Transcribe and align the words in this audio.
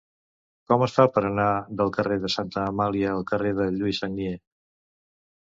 Com 0.71 0.85
es 0.85 0.95
fa 0.99 1.05
per 1.17 1.23
anar 1.27 1.45
del 1.81 1.93
carrer 1.97 2.17
de 2.25 2.31
Santa 2.37 2.65
Amàlia 2.71 3.13
al 3.19 3.29
carrer 3.33 3.55
de 3.61 3.71
Lluís 3.77 4.03
Sagnier? 4.05 4.35